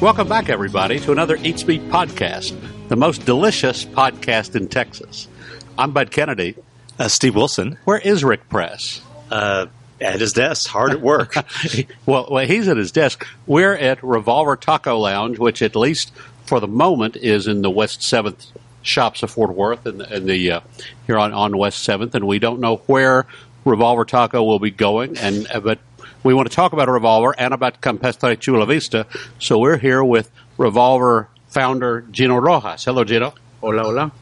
[0.00, 2.58] Welcome back, everybody, to another Eat Beat podcast,
[2.88, 5.28] the most delicious podcast in Texas.
[5.76, 6.54] I'm Bud Kennedy.
[6.98, 7.76] Uh, Steve Wilson.
[7.84, 9.02] Where is Rick Press?
[9.30, 9.66] Uh,
[10.00, 11.34] at his desk, hard at work.
[12.06, 13.26] well, well, he's at his desk.
[13.46, 16.12] We're at Revolver Taco Lounge, which at least
[16.46, 18.46] for the moment is in the West Seventh
[18.80, 20.60] shops of Fort Worth and, and the uh,
[21.06, 23.26] here on, on West Seventh, and we don't know where
[23.66, 25.18] Revolver Taco will be going.
[25.18, 25.78] And uh, but
[26.22, 29.06] we want to talk about a revolver and about Campestre Chula Vista.
[29.38, 32.84] So we're here with Revolver founder Gino Rojas.
[32.84, 33.34] Hello, Gino.
[33.60, 34.12] Hola, hola.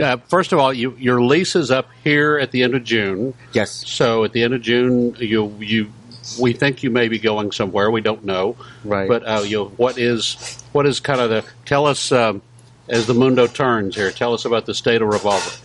[0.00, 3.34] Uh, first of all, you, your lease is up here at the end of June.
[3.52, 3.88] Yes.
[3.88, 5.92] So at the end of June, you you
[6.40, 7.90] we think you may be going somewhere.
[7.90, 8.56] We don't know.
[8.84, 9.08] Right.
[9.08, 12.42] But uh, you what is what is kind of the tell us um,
[12.88, 14.10] as the mundo turns here.
[14.10, 15.50] Tell us about the state of Revolver.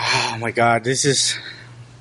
[0.00, 1.36] Oh my God, this is.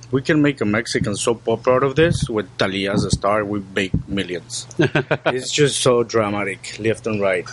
[0.09, 3.43] We can make a Mexican soap opera out of this with Thalía as a star.
[3.43, 4.65] We make millions.
[4.79, 7.45] it's just so dramatic, left and right.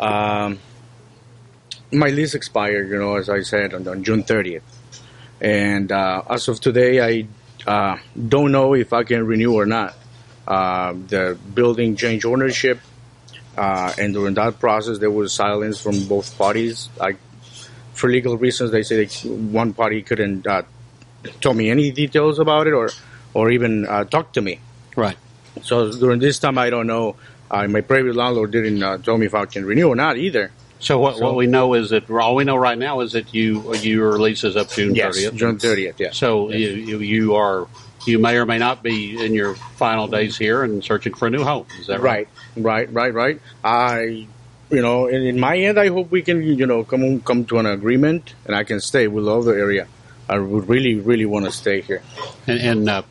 [0.00, 0.58] Um,
[1.92, 4.62] my lease expired, you know, as I said, on, on June 30th.
[5.40, 7.26] And uh, as of today, I
[7.66, 9.94] uh, don't know if I can renew or not.
[10.46, 12.80] Uh, the building changed ownership,
[13.56, 16.88] uh, and during that process, there was silence from both parties.
[17.00, 17.16] I,
[17.92, 20.46] for legal reasons, they say that one party couldn't
[21.40, 22.90] tell me any details about it or,
[23.34, 24.60] or even uh, talk to me.
[24.96, 25.16] Right.
[25.62, 27.16] So during this time, I don't know.
[27.50, 30.50] Uh, my previous landlord didn't uh, tell me if I can renew or not either.
[30.80, 33.32] So what, So- what we know is that all we know right now is that
[33.32, 35.34] you your lease is up June Yes, thirtieth.
[35.34, 36.16] June 30th, yes.
[36.16, 37.68] So you, you you are
[38.04, 41.30] you may or may not be in your final days here and searching for a
[41.30, 41.66] new home.
[41.78, 42.26] Is that right?
[42.56, 43.40] Right, right, right, right.
[43.62, 44.26] I,
[44.70, 47.58] you know, in, in my end, I hope we can, you know, come come to
[47.58, 49.06] an agreement and I can stay.
[49.06, 49.86] We love the area.
[50.28, 52.02] I would really, really want to stay here.
[52.46, 53.02] And, and uh,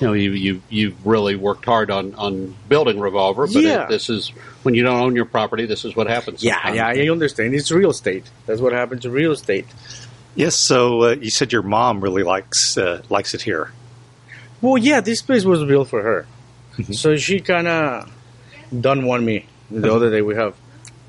[0.00, 3.84] you know you you you've really worked hard on on building Revolver, but Yeah.
[3.84, 4.28] it, this is
[4.62, 5.66] when you don't own your property.
[5.66, 6.42] This is what happens.
[6.44, 6.76] Yeah, sometimes.
[6.76, 7.54] yeah, I understand.
[7.54, 8.24] It's real estate.
[8.46, 9.66] That's what happened to real estate.
[10.36, 10.54] yes.
[10.54, 13.72] So uh, you said your mom really likes uh, likes it here.
[14.60, 16.26] Well, yeah, this place was built for her,
[16.92, 18.12] so she kind of
[18.80, 19.46] done want me.
[19.70, 20.54] The other day we have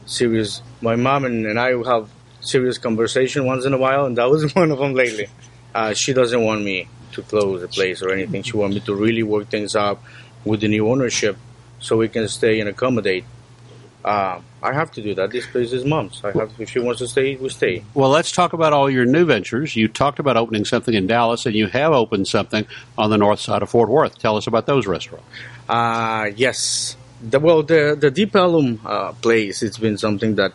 [0.05, 0.61] serious.
[0.81, 2.09] My mom and, and I have
[2.49, 5.27] serious conversation once in a while, and that was one of them lately.
[5.73, 8.43] Uh, she doesn't want me to close the place or anything.
[8.43, 10.01] She want me to really work things out
[10.43, 11.37] with the new ownership,
[11.79, 13.25] so we can stay and accommodate.
[14.03, 15.31] Uh, I have to do that.
[15.31, 16.21] This place is mom's.
[16.23, 16.51] I have.
[16.57, 17.83] If she wants to stay, we stay.
[17.93, 19.75] Well, let's talk about all your new ventures.
[19.75, 22.65] You talked about opening something in Dallas, and you have opened something
[22.97, 24.17] on the north side of Fort Worth.
[24.17, 25.27] Tell us about those restaurants.
[25.67, 26.95] Uh, yes.
[27.21, 29.61] The, well, the the Deep Ellum uh, place.
[29.61, 30.53] It's been something that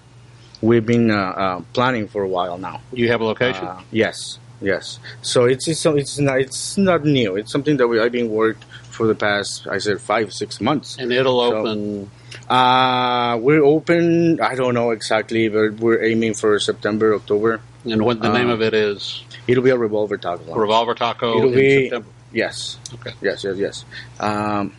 [0.65, 2.81] we've been uh, uh, planning for a while now.
[2.93, 3.65] You have a location.
[3.67, 4.99] Uh, yes, yes.
[5.23, 7.37] So it's it's it's not it's not new.
[7.37, 8.65] It's something that we I've been worked
[8.95, 10.97] for the past I said five six months.
[10.99, 12.11] and it'll so- open.
[12.49, 14.41] Uh, we're open.
[14.41, 17.61] I don't know exactly, but we're aiming for September October.
[17.85, 19.23] And what the uh, name of it is?
[19.47, 20.43] It'll be a revolver taco.
[20.45, 20.59] Lounge.
[20.59, 22.09] Revolver Taco It'll in be- September.
[22.33, 22.79] Yes.
[22.95, 23.13] Okay.
[23.23, 23.85] Yes, yes, yes.
[24.19, 24.75] Um,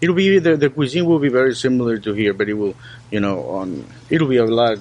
[0.00, 2.74] it'll be the the cuisine will be very similar to here, but it will,
[3.10, 4.78] you know, on it'll be a lot.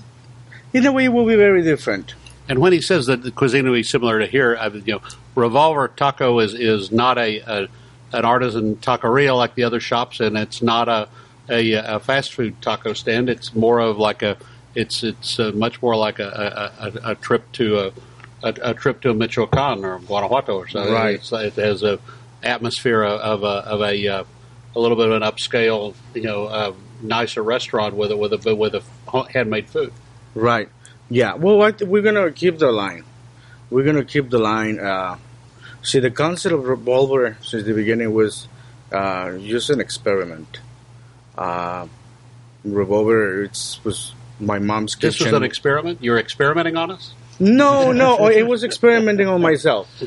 [0.73, 2.15] In a way, it will be very different.
[2.49, 5.01] And when he says that the cuisine will be similar to here, I, you know,
[5.35, 7.67] Revolver Taco is is not a, a
[8.11, 11.07] an artisan taqueria like the other shops, and it's not a,
[11.49, 13.29] a a fast food taco stand.
[13.29, 14.37] It's more of like a
[14.75, 17.91] it's it's uh, much more like a a, a, a trip to a,
[18.43, 20.93] a a trip to Michoacan or Guanajuato or something.
[20.93, 21.15] Right.
[21.15, 21.99] It's, it has a
[22.43, 24.23] atmosphere of a of a uh,
[24.75, 28.55] a little bit of an upscale, you know, uh, nicer restaurant with a with a
[28.55, 28.83] with a
[29.31, 29.93] handmade food.
[30.35, 30.69] Right.
[31.09, 31.35] Yeah.
[31.35, 33.05] Well, what, we're gonna keep the line.
[33.69, 34.79] We're gonna keep the line.
[34.79, 35.17] Uh,
[35.81, 38.47] see, the concept of revolver since the beginning was
[38.91, 40.59] uh, just an experiment.
[41.37, 41.87] Uh,
[42.63, 43.43] revolver.
[43.43, 45.09] It was my mom's kitchen.
[45.09, 46.03] This was an experiment.
[46.03, 49.89] You're experimenting on us, no, no, it was experimenting on myself.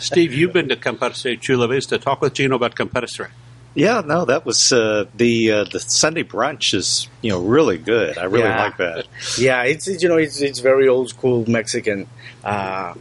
[0.00, 0.32] Steve.
[0.32, 1.98] You've been to Campestre Chula Vista.
[1.98, 3.30] Talk with Gino about Campestre.
[3.74, 8.16] Yeah, no, that was uh, the uh, the Sunday brunch is you know really good.
[8.18, 8.62] I really Yeah.
[8.64, 9.06] like that.
[9.36, 12.06] Yeah, it's it's, you know it's it's very old school Mexican
[12.44, 12.94] uh,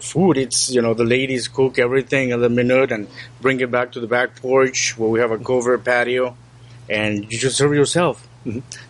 [0.00, 0.38] food.
[0.38, 3.08] It's you know the ladies cook everything in the minute and
[3.42, 6.34] bring it back to the back porch where we have a covered patio,
[6.88, 8.26] and you just serve yourself.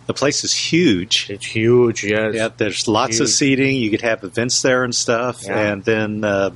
[0.05, 1.29] The place is huge.
[1.31, 2.03] It's huge.
[2.03, 2.35] Yes.
[2.35, 3.75] Yeah, there's lots of seating.
[3.75, 5.43] You could have events there and stuff.
[5.43, 5.59] Yeah.
[5.73, 6.51] And then uh,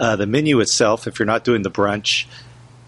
[0.00, 2.24] uh, the menu itself, if you're not doing the brunch,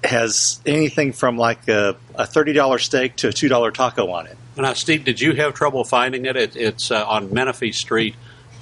[0.09, 4.27] has anything from like a, a thirty dollar steak to a two dollar taco on
[4.27, 4.37] it.
[4.57, 6.37] Now, Steve, did you have trouble finding it?
[6.37, 8.15] it it's uh, on Menifee Street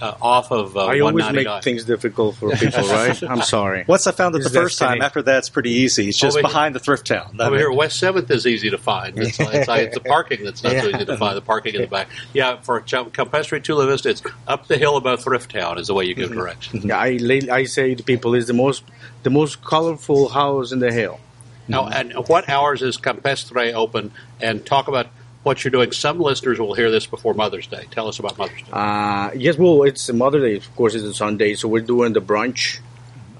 [0.02, 3.22] uh, off of uh, I always make things difficult for people, right?
[3.22, 3.84] I'm sorry.
[3.86, 4.98] Once I found it It's the first destiny.
[4.98, 6.08] time, after that it's pretty easy.
[6.08, 7.36] It's just Over here- behind the thrift town.
[7.38, 9.16] I Over mean, here, West Seventh is easy to find.
[9.16, 11.36] It's, it's, like, it's the parking that's not so easy to find.
[11.36, 12.08] The parking in the back.
[12.32, 15.94] Yeah, for Ch- Campestre Chula Vista, it's up the hill above Thrift Town is the
[15.94, 16.84] way you give directions.
[16.84, 17.16] Yeah, I
[17.52, 18.82] I say to people, it's the most
[19.22, 21.20] the most colorful house in the hill.
[21.66, 24.12] Now, and what hours is Campestre open?
[24.40, 25.08] And talk about
[25.44, 25.92] what you're doing.
[25.92, 27.86] Some listeners will hear this before Mother's Day.
[27.90, 28.70] Tell us about Mother's Day.
[28.72, 32.20] Uh, yes, well, it's Mother's Day, of course, it's a Sunday, so we're doing the
[32.20, 32.80] brunch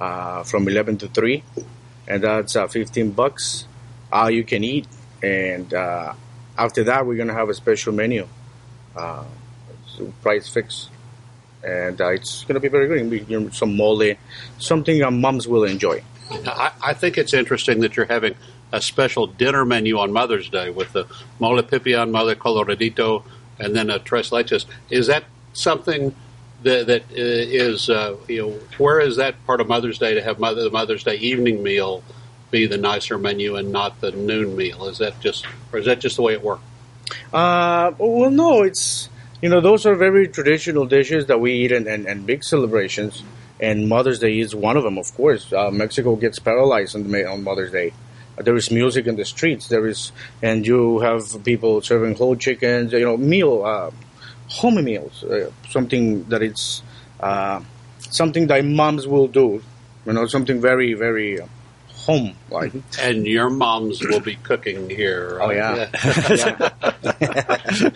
[0.00, 1.42] uh, from 11 to 3,
[2.06, 3.66] and that's uh, 15 bucks,
[4.12, 4.86] all you can eat.
[5.22, 6.12] And uh,
[6.58, 8.28] after that, we're going to have a special menu,
[8.94, 9.24] uh,
[10.22, 10.90] price fix.
[11.62, 13.10] And uh, it's going to be very good.
[13.10, 14.14] We you know, some mole,
[14.58, 16.02] something our moms will enjoy.
[16.30, 18.34] I, I think it's interesting that you're having
[18.72, 21.06] a special dinner menu on Mother's Day with the
[21.38, 23.24] mole pipian, mole coloradito,
[23.58, 24.66] and then a tres leches.
[24.90, 26.14] Is that something
[26.64, 30.38] that, that uh, uh, you know, where is that part of Mother's Day to have
[30.38, 32.02] mother, the Mother's Day evening meal
[32.50, 34.88] be the nicer menu and not the noon meal?
[34.88, 36.62] Is that just, or is that just the way it works?
[37.32, 39.08] Uh, well, no, it's
[39.42, 43.22] you know those are very traditional dishes that we eat in big celebrations,
[43.64, 44.98] and Mother's Day is one of them.
[44.98, 47.92] Of course, uh, Mexico gets paralyzed on, on Mother's Day.
[48.36, 49.68] There is music in the streets.
[49.68, 50.12] There is,
[50.42, 52.92] and you have people serving whole chickens.
[52.92, 53.90] You know, meal, uh,
[54.48, 56.82] home meals, uh, something that it's
[57.20, 57.60] uh,
[57.98, 59.62] something that moms will do.
[60.06, 61.46] You know, something very very uh,
[62.04, 62.72] home like.
[63.00, 65.38] And your moms will be cooking here.
[65.40, 65.56] Oh right?
[65.56, 65.88] yeah.
[66.28, 66.70] yeah.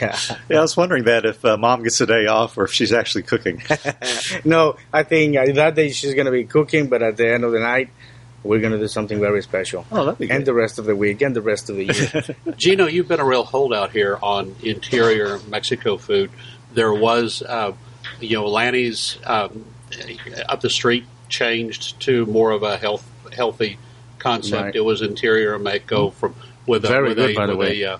[0.00, 2.92] yeah, I was wondering that if uh, mom gets a day off or if she's
[2.92, 3.62] actually cooking.
[4.44, 7.44] no, I think uh, that day she's going to be cooking, but at the end
[7.44, 7.90] of the night,
[8.42, 9.86] we're going to do something very special.
[9.92, 10.36] Oh, that'd be good.
[10.36, 12.56] And the rest of the week and the rest of the year.
[12.56, 16.30] Gino, you've been a real holdout here on interior Mexico food.
[16.74, 17.72] There was, uh,
[18.20, 19.64] you know, Lanny's um,
[20.48, 23.78] up the street changed to more of a health healthy
[24.18, 24.62] concept.
[24.62, 24.76] Right.
[24.76, 26.34] It was interior Mexico from
[26.66, 27.82] with a Very with good, a, by the with way.
[27.82, 27.98] a uh,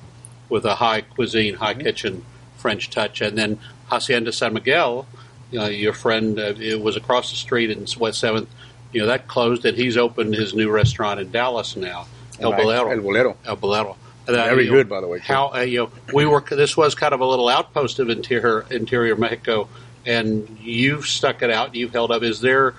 [0.49, 2.25] with a high cuisine, high kitchen
[2.57, 5.07] French touch, and then Hacienda San Miguel.
[5.51, 8.49] You know, your friend uh, it was across the street in West Seventh.
[8.93, 12.07] You know that closed, and he's opened his new restaurant in Dallas now,
[12.41, 12.63] El Right.
[12.63, 12.91] Bolero.
[12.91, 13.37] El Bolero.
[13.45, 13.97] El Bolero.
[14.27, 15.25] Very know, good, by the way, too.
[15.25, 16.41] How uh, you know we were?
[16.41, 19.69] This was kind of a little outpost of interior interior Mexico,
[20.05, 21.75] and you've stuck it out.
[21.77, 22.23] You've held up.
[22.23, 22.75] Is there?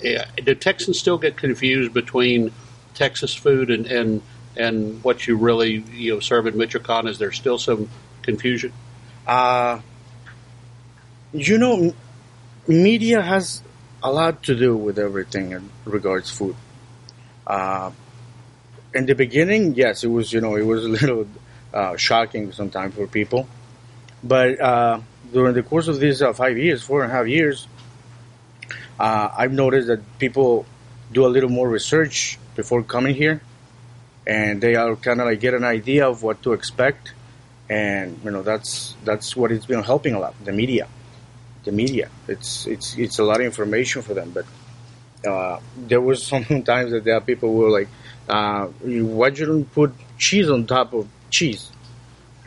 [0.00, 2.52] Do Texans still get confused between
[2.94, 4.22] Texas food and and
[4.56, 7.08] and what you really you know serve in Michoacan?
[7.08, 7.88] Is there still some
[8.22, 8.72] confusion?
[9.26, 9.80] Uh,
[11.32, 11.94] you know,
[12.66, 13.62] media has
[14.02, 16.54] a lot to do with everything in regards food.
[17.46, 17.90] Uh,
[18.94, 21.26] in the beginning, yes, it was you know it was a little
[21.72, 23.48] uh, shocking sometimes for people,
[24.22, 25.00] but uh,
[25.32, 27.66] during the course of these uh, five years, four and a half years,
[28.98, 30.66] uh, I've noticed that people
[31.12, 33.40] do a little more research before coming here,
[34.26, 37.12] and they are kind of like get an idea of what to expect
[37.68, 40.86] and you know that's that's what it's been helping a lot the media.
[41.64, 44.44] The media it's it's it's a lot of information for them but
[45.26, 47.88] uh, there was sometimes that there are people who were like
[48.28, 51.70] uh, why you don't put cheese on top of cheese?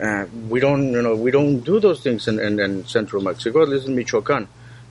[0.00, 3.62] Uh, we don't you know we don't do those things in, in, in central mexico.
[3.62, 4.46] At least in michoacan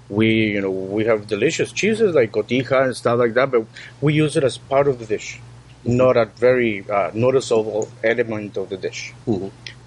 [0.09, 3.65] we you know we have delicious cheeses like cotija and stuff like that but
[3.99, 5.40] we use it as part of the dish
[5.87, 9.14] not a very uh, noticeable element of the dish.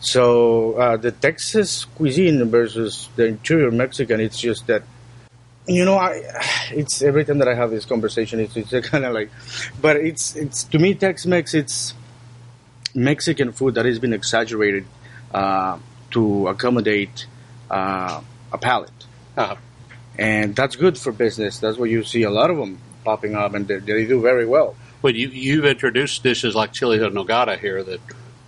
[0.01, 4.83] So uh, the Texas cuisine versus the interior Mexican, it's just that,
[5.67, 6.23] you know, I,
[6.71, 9.31] it's every time that I have this conversation, it's, it's kind of like,
[9.81, 11.95] but it's it's to me Tex-Mex, it's
[12.95, 14.87] Mexican food that has been exaggerated
[15.33, 15.79] uh,
[16.13, 17.27] to accommodate
[17.71, 18.21] uh,
[18.53, 18.91] a palate,
[19.37, 19.55] Uh,
[20.19, 21.59] and that's good for business.
[21.59, 24.47] That's why you see a lot of them popping up, and they, they do very
[24.47, 24.75] well.
[25.03, 28.01] but you you've introduced dishes like chili de nogada here that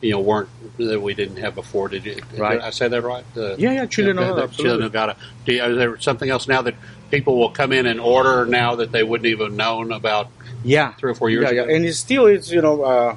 [0.02, 1.88] you know weren't that we didn't have before.
[1.88, 2.16] Did you?
[2.36, 2.54] Right.
[2.54, 3.24] Did I say that right?
[3.34, 4.88] The- Yeah, yeah, chili nogada, the absolutely.
[4.88, 5.16] Chili nogada.
[5.46, 6.74] Do you, is there something else now that
[7.10, 10.28] people will come in and order now that they wouldn't even known about
[10.64, 11.66] Yeah, three or four years yeah, ago?
[11.68, 13.16] yeah, and it's still it's you know uh,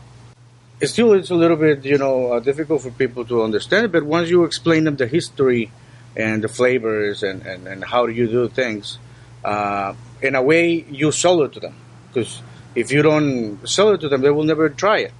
[0.80, 3.92] it's still it's a little bit you know uh, difficult for people to understand.
[3.92, 5.72] But once you explain them the history
[6.16, 9.00] and the flavors and and, and how do you do things,
[9.44, 11.76] uh, in a way you sell it to them
[12.08, 12.42] because
[12.76, 15.14] if you don't sell it to them, they will never try it.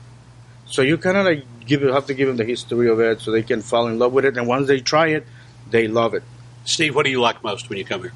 [0.68, 3.22] So you kind of like give you have to give them the history of it
[3.22, 4.38] so they can fall in love with it.
[4.38, 5.26] And once they try it,
[5.70, 6.24] they love it.
[6.66, 8.14] Steve, what do you like most when you come here?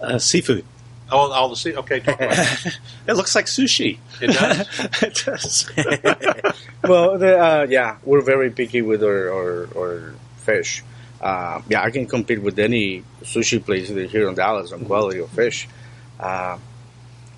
[0.00, 0.64] Uh, seafood.
[1.10, 1.74] Oh, all the sea.
[1.76, 2.78] Okay, talk about it.
[3.06, 3.98] It looks like sushi.
[4.20, 5.02] It does.
[5.02, 5.70] it does.
[6.82, 10.82] well, the, uh, yeah, we're very picky with our, our, our fish.
[11.20, 15.30] Uh, yeah, I can compete with any sushi place here in Dallas on quality of
[15.30, 15.68] fish.
[16.20, 16.58] Uh,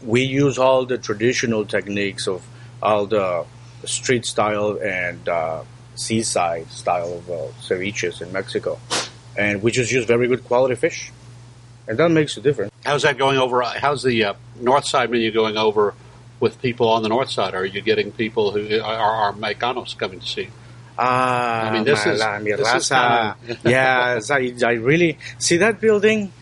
[0.03, 2.45] we use all the traditional techniques of
[2.83, 3.45] all the
[3.85, 5.63] street style and uh,
[5.95, 8.79] seaside style of uh, ceviches in Mexico,
[9.37, 11.13] and we just use very good quality fish,
[11.87, 12.73] and that makes a difference.
[12.85, 13.63] How's that going over?
[13.63, 15.95] How's the uh, north side menu going over
[16.41, 17.55] with people on the north side?
[17.55, 20.49] Are you getting people who are, are Mexicanos coming to see?
[20.99, 23.35] Ah, I mean, this is- my- mi this is raza.
[23.65, 26.33] yeah, I, I really see that building.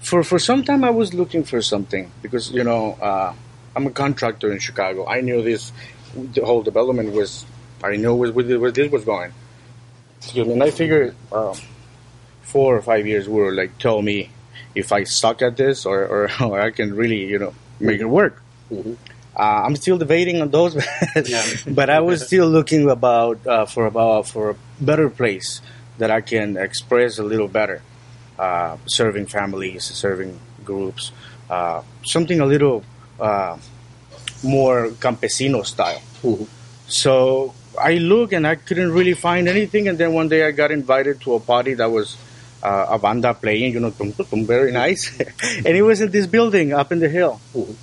[0.00, 3.32] For for some time, I was looking for something because you know uh,
[3.74, 5.06] I'm a contractor in Chicago.
[5.08, 5.72] I knew this
[6.14, 7.46] the whole development was.
[7.82, 9.32] I knew where, where this was going.
[10.18, 11.54] Excuse me, and I figured uh,
[12.42, 14.30] four or five years were like tell me
[14.74, 18.08] if I suck at this or, or, or I can really you know make it
[18.20, 18.42] work.
[18.70, 18.96] Mhm.
[19.36, 20.74] Uh, I'm still debating on those,
[21.66, 25.60] but I was still looking about uh, for about for a better place
[25.98, 27.82] that I can express a little better,
[28.38, 31.10] uh, serving families, serving groups,
[31.50, 32.84] uh, something a little
[33.18, 33.58] uh,
[34.42, 36.02] more campesino style.
[36.22, 36.46] Mhm.
[36.86, 40.70] So I look and I couldn't really find anything, and then one day I got
[40.70, 42.16] invited to a party that was.
[42.64, 45.12] Uh, a banda playing, you know, very nice,
[45.66, 47.38] and it was in this building up in the hill.
[47.54, 47.74] Mhm.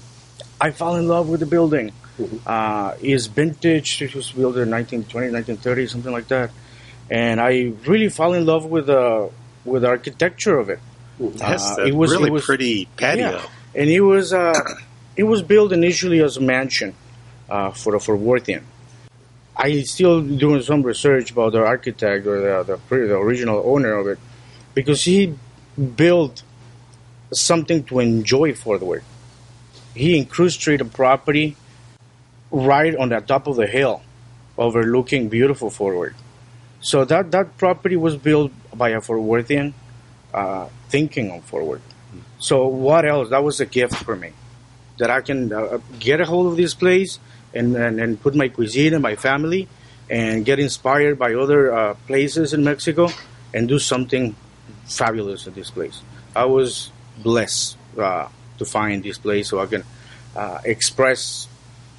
[0.62, 1.92] I fell in love with the building.
[2.20, 2.40] Mhm.
[2.46, 4.02] Uh, it's vintage.
[4.02, 6.52] It was built in 1920, 1930, something like that.
[7.10, 9.30] And I really fell in love with the
[9.66, 10.80] with the architecture of it.
[11.20, 13.32] That's Uh, it was- really it was- pretty patio.
[13.32, 13.42] Yeah.
[13.80, 14.54] And it was uh,
[15.22, 16.94] it was built initially as a mansion
[17.50, 18.64] uh, for for Worthian.
[19.58, 23.94] I still doing some research about the architect or the the, pre- the original owner
[24.02, 24.20] of it
[24.74, 25.18] because he
[26.04, 26.36] built
[27.34, 29.04] something to enjoy Fort Worth.
[29.94, 31.56] He incrusted a property
[32.52, 34.02] right on the top of the hill,
[34.58, 36.16] overlooking beautiful Forward.
[36.82, 39.74] So that that property was built by a Fort Worthian,
[40.34, 41.82] uh, thinking on Fort Worth.
[42.40, 43.30] So what else?
[43.30, 44.32] That was a gift for me
[44.98, 47.20] that I can uh, get a hold of this place
[47.54, 49.68] and, and, and put my cuisine and my family
[50.10, 53.10] and get inspired by other uh, places in Mexico
[53.54, 54.36] and do something
[54.86, 56.02] fabulous at this place.
[56.36, 58.28] I was blessed uh,
[58.62, 59.84] to find this place so I can
[60.36, 61.48] uh, express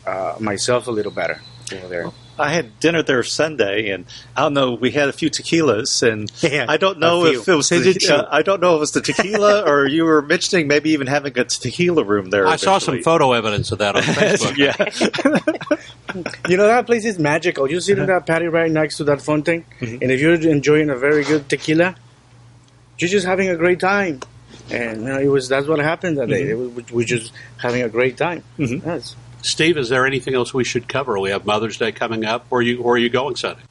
[0.07, 1.40] uh, myself a little better
[1.75, 2.07] over there.
[2.38, 4.73] I had dinner there Sunday, and I don't know.
[4.73, 8.26] We had a few tequilas, and Yeah, I don't know if it was the, uh,
[8.38, 11.38] I don't know if it was the tequila or you were mentioning maybe even having
[11.38, 12.47] a tequila room there.
[12.47, 14.57] I saw some photo evidence of that on Facebook.
[14.57, 14.75] yeah,
[16.49, 17.71] You know that place is magical.
[17.71, 20.97] You sit in that patio right next to that fountain, and if you're enjoying a
[20.97, 21.95] very good tequila,
[22.99, 24.21] you're just having a great time.
[24.71, 26.50] And you know, it was that's what happened that day.
[26.50, 28.42] It was, we're just having a great time.
[28.59, 28.85] Mhm.
[28.85, 29.16] Yes.
[29.42, 31.19] Steve, is there anything else we should cover?
[31.19, 32.47] We have Mother's Day coming up.
[32.49, 33.62] Where are you where are you going Sunday?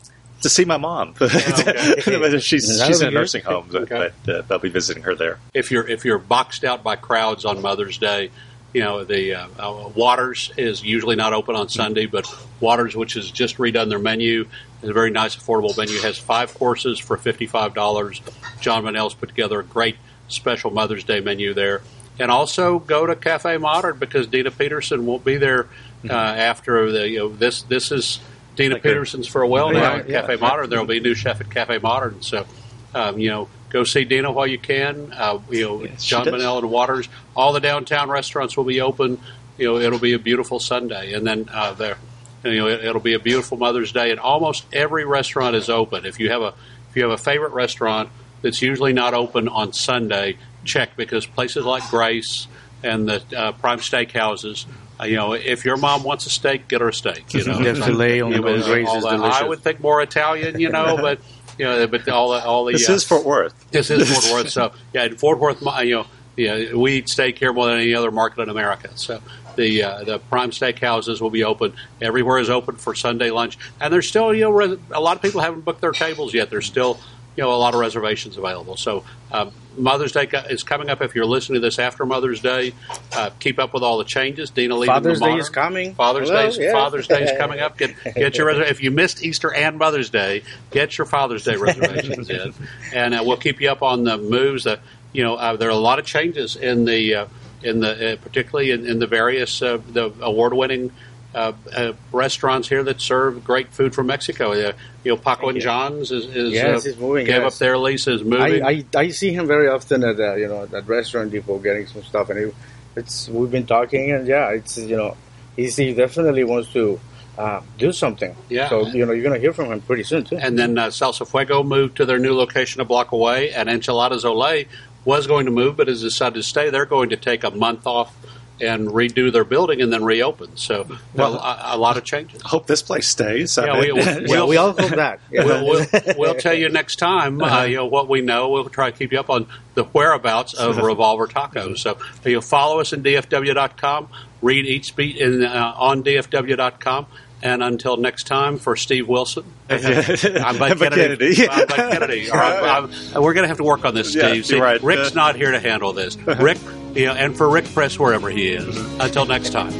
[0.41, 1.13] to see my mom.
[1.21, 1.35] okay.
[2.39, 4.09] she's That'll she's in a nursing home, but, Okay.
[4.25, 5.37] but uh, I'll be visiting her there.
[5.53, 8.31] If you're if you're boxed out by crowds on Mother's Day,
[8.73, 12.25] you know the uh, uh, Waters is usually not open on Sunday, but
[12.59, 14.47] Waters, which has just redone their menu,
[14.81, 15.99] is a very nice, affordable menu.
[15.99, 18.19] Has five courses for fifty five dollars.
[18.61, 19.95] Jon Bonnell's put together a great
[20.31, 21.81] special Mother's Day menu there.
[22.19, 25.67] And also go to Cafe Modern because Dena Peterson won't be there
[26.09, 28.19] uh, after the you know this this is
[28.55, 30.21] Dena Like Peterson's for a while now at yeah.
[30.21, 30.69] Cafe Modern.
[30.69, 32.45] There will be a new chef at Cafe Modern, so
[32.93, 35.13] um, you know go see Dena while you can.
[35.13, 36.33] Uh, you know Yes, John does.
[36.33, 37.07] Bonnell and Waters.
[37.35, 39.19] All the downtown restaurants will be open.
[39.57, 41.97] You know it'll be a beautiful Sunday, and then uh, there
[42.43, 46.05] you know it, it'll be a beautiful Mother's Day, and almost every restaurant is open.
[46.05, 46.53] If you have a
[46.89, 48.09] if you have a favorite restaurant
[48.41, 52.47] that's usually not open on Sunday, check because places like Grace
[52.83, 54.65] and the uh, Prime Steakhouses.
[54.99, 57.33] Uh, you know, if your mom wants a steak, get her a steak.
[57.33, 59.41] You know, The filet on You know, Grace is delicious.
[59.41, 61.19] I would think more Italian, you know, but
[61.57, 63.71] you know, but all the all the This uh, is Fort Worth.
[63.71, 64.49] this is Fort Worth.
[64.51, 66.05] So yeah, in Fort Worth, you know,
[66.37, 68.89] yeah, we eat steak here more than any other market in America.
[68.95, 69.21] So
[69.55, 71.73] the uh, the prime steakhouses will be open.
[72.01, 75.21] Everywhere is open for Sunday lunch, and there's still you know res- a lot of
[75.21, 76.49] people haven't booked their tables yet.
[76.49, 76.99] There's still
[77.35, 78.75] you know a lot of reservations available.
[78.75, 81.01] So um, Mother's Day is coming up.
[81.01, 82.73] If you're listening to this after Mother's Day,
[83.13, 84.49] uh, keep up with all the changes.
[84.49, 85.95] Dena leaving Father's the Day is coming.
[85.95, 86.73] Father's Day, yeah.
[86.73, 87.77] Father's Day is coming up.
[87.77, 91.55] Get get your reser- if you missed Easter and Mother's Day, get your Father's Day
[91.55, 92.53] reservations in,
[92.93, 94.65] and uh, we'll keep you up on the moves.
[94.65, 94.81] That
[95.13, 97.25] you know, uh, there are a lot of changes in the uh,
[97.63, 100.91] in the uh, particularly in, in the various uh, the award winning.
[101.33, 104.51] Uh, uh, restaurants here that serve great food from Mexico.
[104.51, 104.73] Uh,
[105.05, 105.61] you know, Paco and.
[105.61, 107.53] John's is, is Yes, uh, he's moving, Gave yes.
[107.53, 108.61] up their lease, is moving.
[108.61, 111.87] I, I, I see him very often at uh, you know at restaurant depot getting
[111.87, 112.51] some stuff, and he,
[112.97, 115.15] it's we've been talking, and yeah, it's you know
[115.55, 116.99] he's, he definitely wants to
[117.37, 118.35] uh, do something.
[118.49, 118.67] Yeah.
[118.67, 120.37] So you know you're gonna hear from him pretty soon too.
[120.37, 124.25] And then uh, Salsa Fuego moved to their new location a block away, and Enchiladas
[124.25, 124.67] Olé
[125.05, 126.69] was going to move, but has decided to stay.
[126.69, 128.15] They're going to take a month off
[128.59, 130.55] and redo their building and then reopen.
[130.57, 132.41] So, well, a, a lot of changes.
[132.43, 133.57] I hope this place stays.
[133.57, 135.19] Yeah, mean- we- we- yeah, we all hope that.
[135.31, 135.45] Yeah.
[135.45, 135.85] We'll, we'll,
[136.17, 138.49] we'll tell you next time, uh, you know, what we know.
[138.49, 141.77] We'll try to keep you up on the whereabouts of Revolver Tacos.
[141.79, 144.09] So you'll follow us in DFW.com,
[144.41, 147.05] read Eat Beat in, uh, on DFW.com.
[147.43, 151.35] And until next time, for Steve Wilson, I'm Bud Bud Kennedy.
[151.35, 151.49] Kennedy.
[151.49, 152.29] I'm Bud Kennedy.
[152.29, 154.35] Or I'm- I'm- we're going to have to work on this, Steve.
[154.35, 154.81] you're See, right.
[154.83, 156.15] Rick's Uh, not here to handle this.
[156.39, 156.59] Rick,
[156.93, 158.77] you know, and for Rick Press, wherever he is.
[158.99, 159.73] Until next time.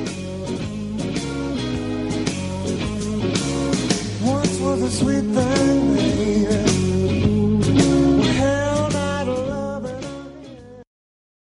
[4.24, 5.50] Once was a sweet thing, baby.